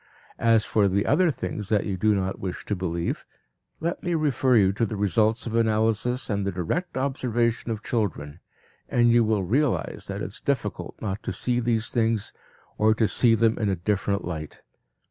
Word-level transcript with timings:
As 0.39 0.65
for 0.65 0.87
the 0.87 1.05
other 1.05 1.29
things 1.29 1.69
that 1.69 1.85
you 1.85 1.95
do 1.95 2.15
not 2.15 2.39
wish 2.39 2.65
to 2.65 2.75
believe, 2.75 3.23
let 3.79 4.01
me 4.01 4.15
refer 4.15 4.55
you 4.57 4.73
to 4.73 4.83
the 4.83 4.95
results 4.95 5.45
of 5.45 5.53
analysis 5.53 6.27
and 6.27 6.43
the 6.43 6.51
direct 6.51 6.97
observation 6.97 7.69
of 7.69 7.83
children, 7.83 8.39
and 8.89 9.11
you 9.11 9.23
will 9.23 9.43
realize 9.43 10.07
that 10.07 10.23
it 10.23 10.29
is 10.29 10.39
difficult 10.41 10.95
not 11.03 11.21
to 11.21 11.31
see 11.31 11.59
these 11.59 11.91
things 11.91 12.33
or 12.79 12.95
to 12.95 13.07
see 13.07 13.35
them 13.35 13.59
in 13.59 13.69
a 13.69 13.75
different 13.75 14.25
light. 14.25 14.63